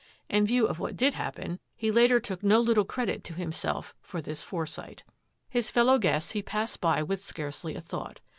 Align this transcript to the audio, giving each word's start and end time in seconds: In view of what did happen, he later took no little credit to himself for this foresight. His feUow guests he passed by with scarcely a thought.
In 0.29 0.47
view 0.47 0.65
of 0.65 0.79
what 0.79 0.97
did 0.97 1.13
happen, 1.13 1.59
he 1.75 1.91
later 1.91 2.19
took 2.19 2.41
no 2.41 2.59
little 2.59 2.85
credit 2.85 3.23
to 3.25 3.35
himself 3.35 3.93
for 4.01 4.19
this 4.19 4.41
foresight. 4.41 5.03
His 5.47 5.69
feUow 5.71 5.99
guests 5.99 6.31
he 6.31 6.41
passed 6.41 6.81
by 6.81 7.03
with 7.03 7.21
scarcely 7.21 7.75
a 7.75 7.81
thought. 7.81 8.19